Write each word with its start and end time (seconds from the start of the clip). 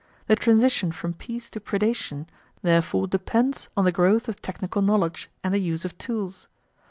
The 0.25 0.35
transition 0.35 0.91
from 0.91 1.13
peace 1.13 1.47
to 1.51 1.59
predation 1.59 2.25
therefore 2.63 3.05
depends 3.07 3.69
on 3.77 3.85
the 3.85 3.91
growth 3.91 4.27
of 4.27 4.41
technical 4.41 4.81
knowledge 4.81 5.29
and 5.43 5.53
the 5.53 5.59
use 5.59 5.85
of 5.85 5.95
tools. 5.99 6.47